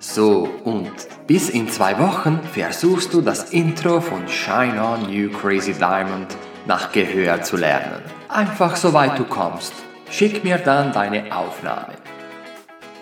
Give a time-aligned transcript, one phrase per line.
[0.00, 0.92] So, und
[1.26, 6.36] bis in zwei Wochen versuchst du das Intro von Shine On You Crazy Diamond
[6.66, 8.02] nach Gehör zu lernen.
[8.28, 9.72] Einfach so weit du kommst.
[10.10, 11.94] Schick mir dann deine Aufnahme.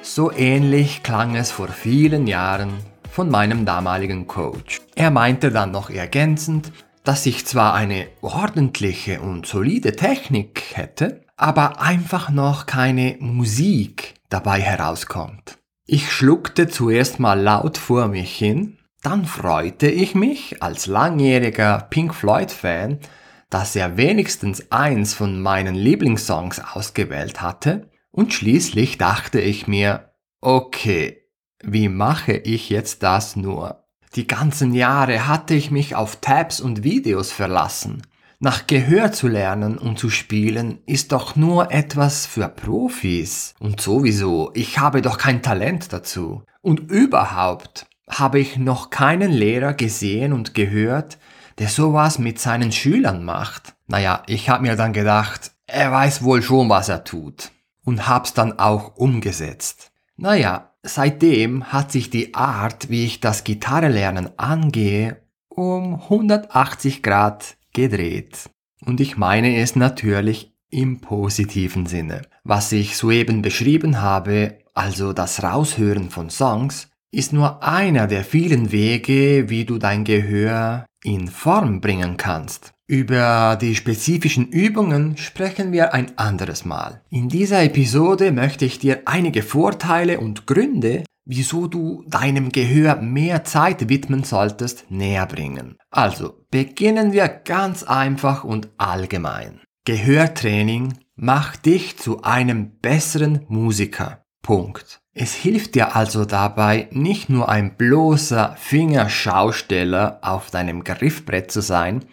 [0.00, 2.72] So ähnlich klang es vor vielen Jahren
[3.10, 4.80] von meinem damaligen Coach.
[4.94, 6.72] Er meinte dann noch ergänzend,
[7.04, 14.60] dass ich zwar eine ordentliche und solide Technik hätte, aber einfach noch keine Musik dabei
[14.60, 15.58] herauskommt.
[15.88, 22.12] Ich schluckte zuerst mal laut vor mich hin, dann freute ich mich als langjähriger Pink
[22.12, 22.98] Floyd-Fan,
[23.50, 30.10] dass er wenigstens eins von meinen Lieblingssongs ausgewählt hatte, und schließlich dachte ich mir,
[30.40, 31.22] okay,
[31.62, 33.84] wie mache ich jetzt das nur?
[34.16, 38.02] Die ganzen Jahre hatte ich mich auf Tabs und Videos verlassen.
[38.38, 43.54] Nach Gehör zu lernen und zu spielen ist doch nur etwas für Profis.
[43.58, 46.42] Und sowieso, ich habe doch kein Talent dazu.
[46.60, 51.16] Und überhaupt habe ich noch keinen Lehrer gesehen und gehört,
[51.58, 53.74] der sowas mit seinen Schülern macht.
[53.86, 57.52] Naja, ich habe mir dann gedacht, er weiß wohl schon, was er tut.
[57.84, 59.92] Und hab's dann auch umgesetzt.
[60.18, 68.50] Naja, seitdem hat sich die Art, wie ich das Gitarrelernen angehe, um 180 Grad gedreht.
[68.84, 72.22] Und ich meine es natürlich im positiven Sinne.
[72.42, 78.72] Was ich soeben beschrieben habe, also das Raushören von Songs, ist nur einer der vielen
[78.72, 82.72] Wege, wie du dein Gehör in Form bringen kannst.
[82.88, 87.02] Über die spezifischen Übungen sprechen wir ein anderes Mal.
[87.10, 93.44] In dieser Episode möchte ich dir einige Vorteile und Gründe wieso du deinem Gehör mehr
[93.44, 95.76] Zeit widmen solltest, näher bringen.
[95.90, 99.60] Also, beginnen wir ganz einfach und allgemein.
[99.84, 104.22] Gehörtraining macht dich zu einem besseren Musiker.
[104.42, 105.00] Punkt.
[105.12, 112.04] Es hilft dir also dabei, nicht nur ein bloßer Fingerschausteller auf deinem Griffbrett zu sein,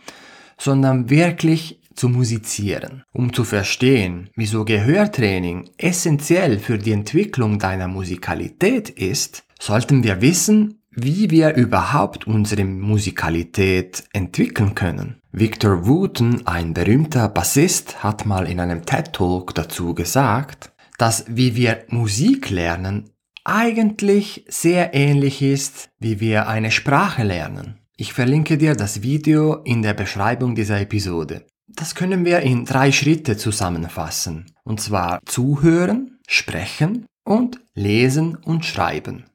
[0.57, 8.89] sondern wirklich zu musizieren, um zu verstehen, wieso Gehörtraining essentiell für die Entwicklung deiner Musikalität
[8.89, 15.21] ist, sollten wir wissen, wie wir überhaupt unsere Musikalität entwickeln können.
[15.31, 21.55] Victor Wooten, ein berühmter Bassist, hat mal in einem TED Talk dazu gesagt, dass wie
[21.55, 23.09] wir Musik lernen
[23.43, 27.79] eigentlich sehr ähnlich ist, wie wir eine Sprache lernen.
[27.97, 31.45] Ich verlinke dir das Video in der Beschreibung dieser Episode.
[31.75, 34.45] Das können wir in drei Schritte zusammenfassen.
[34.63, 39.25] Und zwar zuhören, sprechen und lesen und schreiben.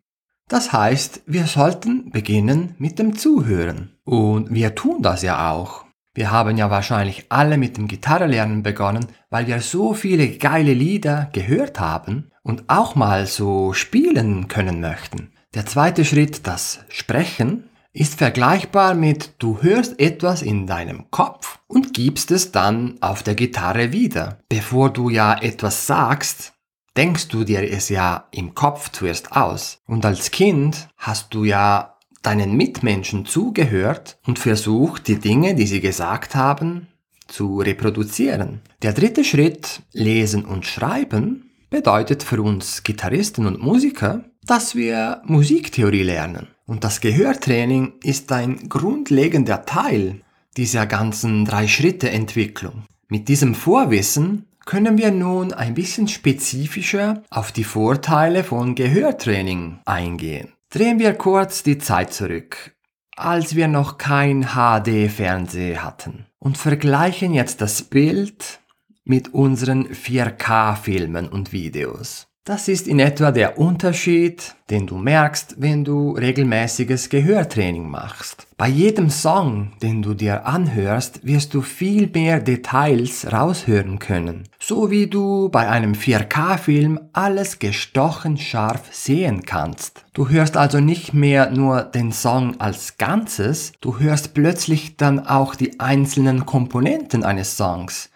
[0.49, 3.93] Das heißt, wir sollten beginnen mit dem Zuhören.
[4.05, 5.85] Und wir tun das ja auch.
[6.15, 11.29] Wir haben ja wahrscheinlich alle mit dem Gitarrelernen begonnen, weil wir so viele geile Lieder
[11.33, 15.33] gehört haben und auch mal so spielen können möchten.
[15.55, 21.95] Der zweite Schritt, das Sprechen, ist vergleichbar mit du hörst etwas in deinem Kopf und
[21.95, 24.39] gibst es dann auf der Gitarre wieder.
[24.49, 26.53] Bevor du ja etwas sagst,
[26.97, 29.83] denkst du dir es ja im Kopf zuerst aus.
[29.87, 35.81] Und als Kind hast du ja deinen Mitmenschen zugehört und versucht, die Dinge, die sie
[35.81, 36.87] gesagt haben,
[37.27, 38.61] zu reproduzieren.
[38.83, 46.05] Der dritte Schritt, Lesen und Schreiben, bedeutet für uns Gitarristen und Musiker, dass wir Musiktheorie
[46.05, 46.49] lernen.
[46.69, 50.21] Und das Gehörtraining ist ein grundlegender Teil
[50.59, 52.85] dieser ganzen drei Schritte Entwicklung.
[53.09, 60.53] Mit diesem Vorwissen können wir nun ein bisschen spezifischer auf die Vorteile von Gehörtraining eingehen.
[60.69, 62.77] Drehen wir kurz die Zeit zurück,
[63.17, 68.61] als wir noch kein HD-Fernseh hatten und vergleichen jetzt das Bild
[69.05, 72.28] mit unseren 4K-Filmen und Videos.
[72.49, 78.47] Das ist in etwa der Unterschied, den du merkst, wenn du regelmäßiges Gehörtraining machst.
[78.57, 84.49] Bei jedem Song, den du dir anhörst, wirst du viel mehr Details raushören können.
[84.59, 90.07] So wie du bei einem 4K-Film alles gestochen scharf sehen kannst.
[90.15, 95.55] Du hörst also nicht mehr nur den Song als Ganzes, du hörst plötzlich dann auch
[95.55, 98.09] die einzelnen Komponenten eines Songs.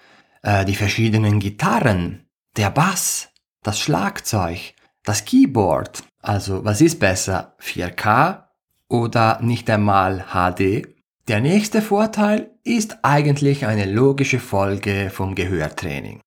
[0.43, 2.25] Äh, die verschiedenen Gitarren,
[2.57, 3.29] der Bass,
[3.63, 4.75] das Schlagzeug,
[5.05, 6.03] das Keyboard.
[6.21, 8.45] Also was ist besser, 4K
[8.89, 10.89] oder nicht einmal HD?
[11.29, 16.21] Der nächste Vorteil ist eigentlich eine logische Folge vom Gehörtraining.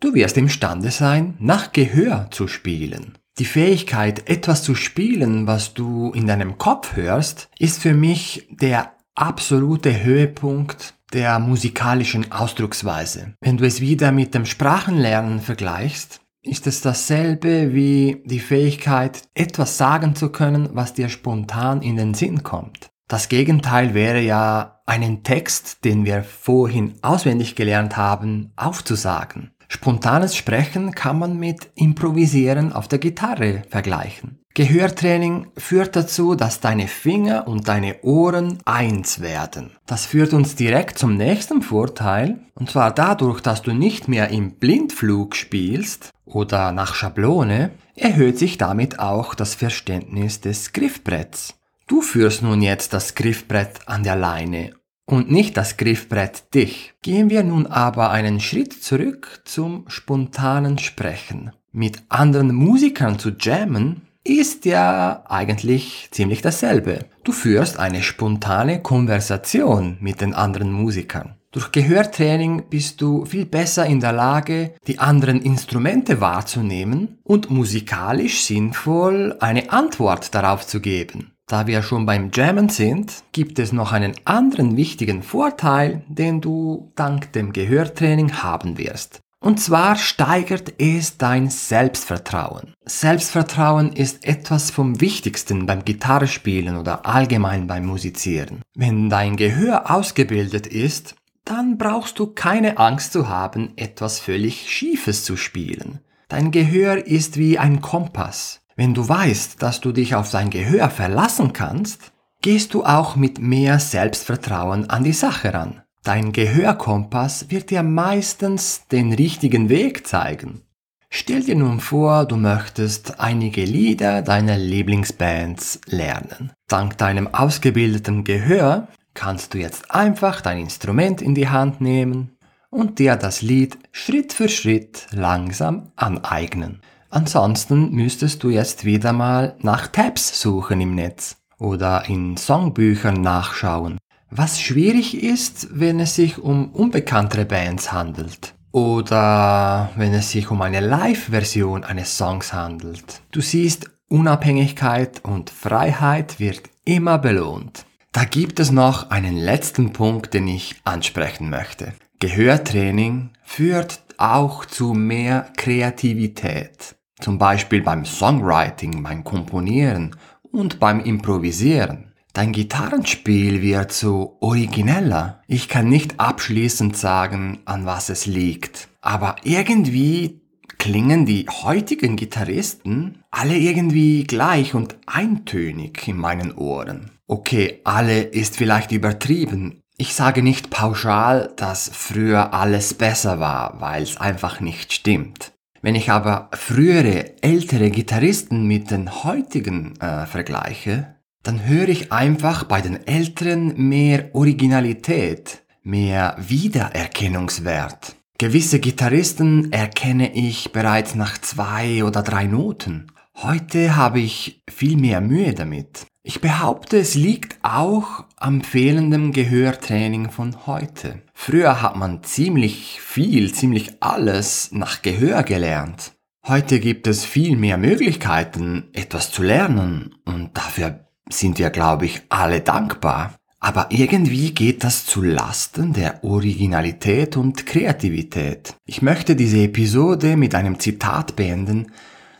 [0.00, 3.18] Du wirst imstande sein, nach Gehör zu spielen.
[3.38, 8.92] Die Fähigkeit, etwas zu spielen, was du in deinem Kopf hörst, ist für mich der
[9.14, 13.34] absolute Höhepunkt der musikalischen Ausdrucksweise.
[13.40, 19.76] Wenn du es wieder mit dem Sprachenlernen vergleichst, ist es dasselbe wie die Fähigkeit, etwas
[19.76, 22.90] sagen zu können, was dir spontan in den Sinn kommt.
[23.08, 29.52] Das Gegenteil wäre ja, einen Text, den wir vorhin auswendig gelernt haben, aufzusagen.
[29.68, 34.39] Spontanes Sprechen kann man mit Improvisieren auf der Gitarre vergleichen.
[34.54, 39.70] Gehörtraining führt dazu, dass deine Finger und deine Ohren eins werden.
[39.86, 44.56] Das führt uns direkt zum nächsten Vorteil, und zwar dadurch, dass du nicht mehr im
[44.56, 51.54] Blindflug spielst oder nach Schablone, erhöht sich damit auch das Verständnis des Griffbretts.
[51.86, 54.72] Du führst nun jetzt das Griffbrett an der Leine
[55.06, 56.94] und nicht das Griffbrett dich.
[57.02, 61.52] Gehen wir nun aber einen Schritt zurück zum spontanen Sprechen.
[61.72, 67.06] Mit anderen Musikern zu jammen ist ja eigentlich ziemlich dasselbe.
[67.24, 71.36] Du führst eine spontane Konversation mit den anderen Musikern.
[71.52, 78.44] Durch Gehörtraining bist du viel besser in der Lage, die anderen Instrumente wahrzunehmen und musikalisch
[78.44, 81.32] sinnvoll eine Antwort darauf zu geben.
[81.48, 86.92] Da wir schon beim Jammen sind, gibt es noch einen anderen wichtigen Vorteil, den du
[86.94, 89.20] dank dem Gehörtraining haben wirst.
[89.42, 92.74] Und zwar steigert es dein Selbstvertrauen.
[92.84, 98.60] Selbstvertrauen ist etwas vom Wichtigsten beim Gitarrespielen oder allgemein beim Musizieren.
[98.74, 101.14] Wenn dein Gehör ausgebildet ist,
[101.44, 106.00] dann brauchst du keine Angst zu haben, etwas völlig Schiefes zu spielen.
[106.28, 108.60] Dein Gehör ist wie ein Kompass.
[108.76, 113.38] Wenn du weißt, dass du dich auf dein Gehör verlassen kannst, gehst du auch mit
[113.38, 115.82] mehr Selbstvertrauen an die Sache ran.
[116.02, 120.62] Dein Gehörkompass wird dir meistens den richtigen Weg zeigen.
[121.10, 126.52] Stell dir nun vor, du möchtest einige Lieder deiner Lieblingsbands lernen.
[126.68, 132.36] Dank deinem ausgebildeten Gehör kannst du jetzt einfach dein Instrument in die Hand nehmen
[132.70, 136.80] und dir das Lied Schritt für Schritt langsam aneignen.
[137.10, 143.98] Ansonsten müsstest du jetzt wieder mal nach Tabs suchen im Netz oder in Songbüchern nachschauen.
[144.32, 148.54] Was schwierig ist, wenn es sich um unbekanntere Bands handelt.
[148.70, 153.22] Oder wenn es sich um eine Live-Version eines Songs handelt.
[153.32, 157.84] Du siehst, Unabhängigkeit und Freiheit wird immer belohnt.
[158.12, 161.92] Da gibt es noch einen letzten Punkt, den ich ansprechen möchte.
[162.20, 166.94] Gehörtraining führt auch zu mehr Kreativität.
[167.20, 170.14] Zum Beispiel beim Songwriting, beim Komponieren
[170.52, 172.09] und beim Improvisieren.
[172.40, 175.42] Dein Gitarrenspiel wird so origineller.
[175.46, 178.88] Ich kann nicht abschließend sagen, an was es liegt.
[179.02, 180.40] Aber irgendwie
[180.78, 187.10] klingen die heutigen Gitarristen alle irgendwie gleich und eintönig in meinen Ohren.
[187.26, 189.82] Okay, alle ist vielleicht übertrieben.
[189.98, 195.52] Ich sage nicht pauschal, dass früher alles besser war, weil es einfach nicht stimmt.
[195.82, 202.64] Wenn ich aber frühere, ältere Gitarristen mit den heutigen äh, vergleiche, dann höre ich einfach
[202.64, 208.16] bei den Älteren mehr Originalität, mehr Wiedererkennungswert.
[208.38, 213.12] Gewisse Gitarristen erkenne ich bereits nach zwei oder drei Noten.
[213.36, 216.06] Heute habe ich viel mehr Mühe damit.
[216.22, 221.22] Ich behaupte, es liegt auch am fehlenden Gehörtraining von heute.
[221.32, 226.12] Früher hat man ziemlich viel, ziemlich alles nach Gehör gelernt.
[226.46, 232.22] Heute gibt es viel mehr Möglichkeiten, etwas zu lernen und dafür sind wir, glaube ich,
[232.28, 233.34] alle dankbar.
[233.60, 238.74] Aber irgendwie geht das zu Lasten der Originalität und Kreativität.
[238.86, 241.92] Ich möchte diese Episode mit einem Zitat beenden,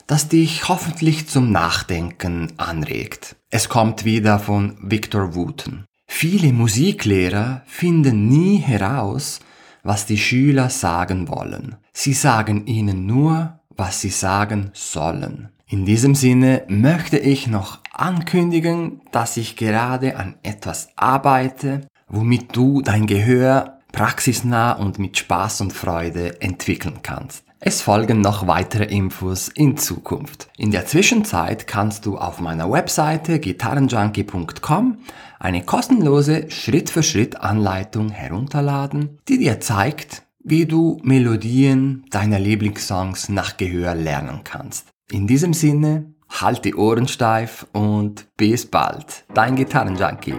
[0.07, 3.37] das dich hoffentlich zum Nachdenken anregt.
[3.51, 5.85] Es kommt wieder von Victor Wooten.
[6.07, 9.41] Viele Musiklehrer finden nie heraus,
[9.83, 11.77] was die Schüler sagen wollen.
[11.93, 15.51] Sie sagen ihnen nur, was sie sagen sollen.
[15.67, 22.83] In diesem Sinne möchte ich noch ankündigen, dass ich gerade an etwas arbeite, womit du
[22.83, 27.45] dein Gehör praxisnah und mit Spaß und Freude entwickeln kannst.
[27.63, 30.49] Es folgen noch weitere Infos in Zukunft.
[30.57, 34.97] In der Zwischenzeit kannst du auf meiner Webseite gitarrenjunkie.com
[35.39, 44.41] eine kostenlose Schritt-für-Schritt-Anleitung herunterladen, die dir zeigt, wie du Melodien deiner Lieblingssongs nach Gehör lernen
[44.43, 44.89] kannst.
[45.11, 49.25] In diesem Sinne, halt die Ohren steif und bis bald.
[49.35, 50.37] Dein Gitarrenjunkie.